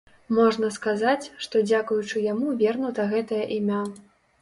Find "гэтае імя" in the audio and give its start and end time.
3.15-3.83